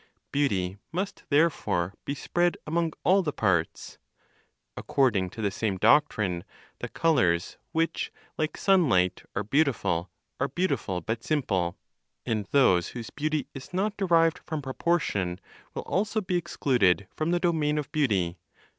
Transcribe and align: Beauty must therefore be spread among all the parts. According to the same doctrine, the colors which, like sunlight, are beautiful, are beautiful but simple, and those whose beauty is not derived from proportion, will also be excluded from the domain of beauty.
Beauty 0.31 0.79
must 0.91 1.25
therefore 1.29 1.93
be 2.05 2.15
spread 2.15 2.57
among 2.65 2.93
all 3.03 3.21
the 3.21 3.31
parts. 3.31 3.99
According 4.75 5.29
to 5.29 5.43
the 5.43 5.51
same 5.51 5.77
doctrine, 5.77 6.43
the 6.79 6.89
colors 6.89 7.59
which, 7.71 8.11
like 8.35 8.57
sunlight, 8.57 9.21
are 9.35 9.43
beautiful, 9.43 10.09
are 10.39 10.47
beautiful 10.47 11.01
but 11.01 11.23
simple, 11.23 11.77
and 12.25 12.47
those 12.49 12.87
whose 12.87 13.11
beauty 13.11 13.45
is 13.53 13.75
not 13.75 13.95
derived 13.95 14.39
from 14.39 14.59
proportion, 14.63 15.39
will 15.75 15.83
also 15.83 16.19
be 16.19 16.35
excluded 16.35 17.07
from 17.15 17.29
the 17.29 17.39
domain 17.39 17.77
of 17.77 17.91
beauty. 17.91 18.39